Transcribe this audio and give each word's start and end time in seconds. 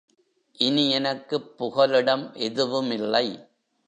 இனி 0.57 0.89
எனக்குப் 0.89 1.57
புகலிடம் 1.57 2.33
எதுவுமில்லை. 2.39 3.25